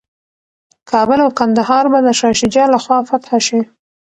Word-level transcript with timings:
کابل 0.91 1.19
او 1.25 1.29
کندهار 1.39 1.85
به 1.91 1.99
د 2.05 2.07
شاه 2.19 2.33
شجاع 2.39 2.67
لخوا 2.75 2.97
فتح 3.09 3.31
شي. 3.47 3.59